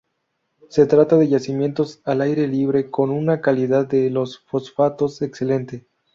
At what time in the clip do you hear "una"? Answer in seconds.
3.11-3.39